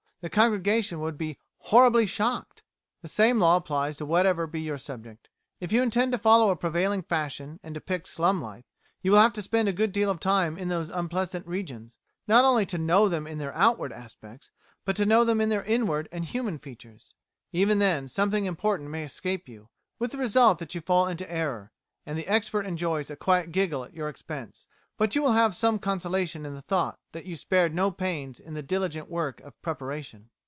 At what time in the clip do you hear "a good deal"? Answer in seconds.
9.67-10.11